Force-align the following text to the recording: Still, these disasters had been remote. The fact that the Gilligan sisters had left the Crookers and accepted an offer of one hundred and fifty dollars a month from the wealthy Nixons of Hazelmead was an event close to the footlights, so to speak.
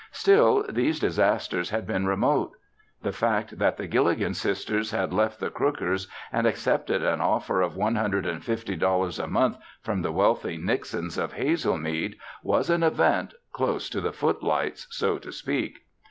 Still, 0.11 0.65
these 0.67 0.99
disasters 0.99 1.69
had 1.69 1.85
been 1.85 2.07
remote. 2.07 2.53
The 3.03 3.11
fact 3.11 3.59
that 3.59 3.77
the 3.77 3.85
Gilligan 3.85 4.33
sisters 4.33 4.89
had 4.89 5.13
left 5.13 5.39
the 5.39 5.51
Crookers 5.51 6.07
and 6.33 6.47
accepted 6.47 7.03
an 7.03 7.21
offer 7.21 7.61
of 7.61 7.75
one 7.75 7.93
hundred 7.97 8.25
and 8.25 8.43
fifty 8.43 8.75
dollars 8.75 9.19
a 9.19 9.27
month 9.27 9.59
from 9.83 10.01
the 10.01 10.11
wealthy 10.11 10.57
Nixons 10.57 11.19
of 11.19 11.33
Hazelmead 11.33 12.15
was 12.41 12.71
an 12.71 12.81
event 12.81 13.35
close 13.53 13.91
to 13.91 14.01
the 14.01 14.11
footlights, 14.11 14.87
so 14.89 15.19
to 15.19 15.31
speak. 15.31 15.85